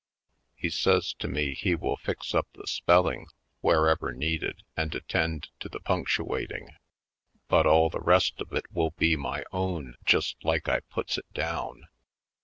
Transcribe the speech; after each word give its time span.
He 0.55 0.71
says 0.71 1.13
to 1.19 1.27
me 1.27 1.53
he 1.53 1.75
will 1.75 1.95
fix 1.95 2.33
up 2.33 2.47
the 2.53 2.65
spelling 2.65 3.27
wherever 3.59 4.11
needed 4.11 4.63
and 4.75 4.95
attend 4.95 5.49
to 5.59 5.69
the 5.69 5.79
punctu 5.79 6.25
ating; 6.41 6.69
but 7.47 7.67
all 7.67 7.91
the 7.91 7.99
rest 8.01 8.41
of 8.41 8.51
it 8.51 8.65
will 8.71 8.95
be 8.97 9.15
my 9.15 9.43
own 9.51 9.93
just 10.03 10.43
like 10.43 10.67
I 10.67 10.79
puts 10.79 11.19
it 11.19 11.31
down. 11.35 11.87